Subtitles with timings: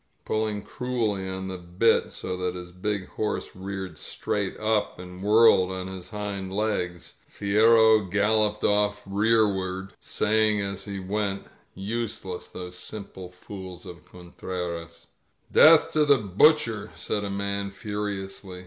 [0.25, 5.69] Pulling cruelly on the bit, so that his big horse reared strai^t up and whirled
[5.71, 11.45] on his hind legs, Fierro galloped off rearward, saying as he went,
[11.77, 15.05] ^Useless, those simple fools of Con treras"
[15.53, 18.59] '^eath to the Butcher f said a man furiously.